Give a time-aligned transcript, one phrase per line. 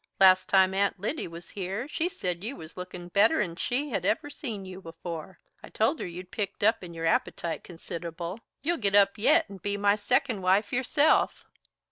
[0.19, 4.55] Last time Aunt Lyddy was here she said you was lookin' better'n she ever see
[4.55, 5.37] you before.
[5.61, 8.39] I told her you'd picked up in your appetite consid'able.
[8.63, 11.45] You'll git up yet and be my second wife yourself."